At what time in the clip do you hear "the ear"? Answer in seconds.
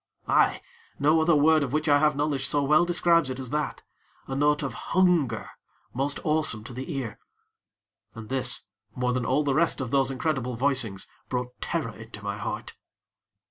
6.73-7.19